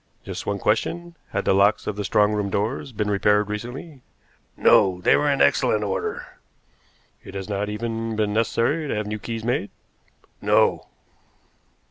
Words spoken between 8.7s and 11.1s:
to have new keys made?" "No."